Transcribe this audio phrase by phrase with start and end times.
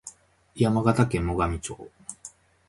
[0.55, 1.91] 山形県最上町